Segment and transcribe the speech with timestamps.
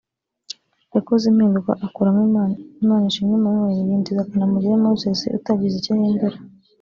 [0.95, 2.21] yakoze impinduka akuramo
[2.83, 6.37] Imanishimwe Emmanuel yinjiza Kanamugire Moses utagize icyo ahindura